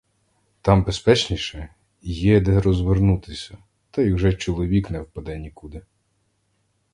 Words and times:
Там 0.61 0.83
безпечніше, 0.83 1.69
є 2.01 2.41
де 2.41 2.61
розвернутися, 2.61 3.57
та 3.91 4.01
й 4.01 4.11
уже 4.11 4.33
чоловік 4.33 4.89
не 4.89 5.01
впаде 5.01 5.37
нікуди! 5.39 5.81